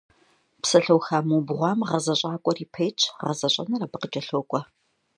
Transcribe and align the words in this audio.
Псалъэуха 0.61 1.17
мыубгъуам 1.27 1.79
гъэзэщӏакӏуэр 1.89 2.57
япэ 2.65 2.81
итщ, 2.87 3.01
гъэзэщӏэныр 3.19 3.81
абы 3.85 3.97
къыкӏэлъокӏуэ. 4.01 4.61